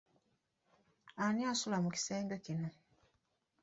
Ani 1.23 1.41
asula 1.51 1.77
mu 1.83 1.89
kisenge 1.95 2.35
kino? 2.45 2.69